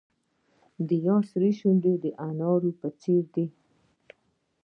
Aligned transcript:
د 0.87 0.89
یار 1.05 1.23
شونډې 1.59 1.93
د 2.03 2.05
انارو 2.27 2.71
په 2.79 2.87
څیر 2.99 3.23
دي. 3.35 3.45